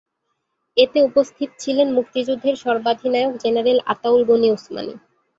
এতে 0.77 0.99
উপস্থিত 1.01 1.49
ছিলেন 1.59 1.87
মুক্তিযুদ্ধের 1.97 2.55
সর্বাধিনায়ক 2.63 3.33
জেনারেল 3.43 3.77
আতাউল 3.93 4.21
গণি 4.29 4.47
ওসমানী। 4.51 4.93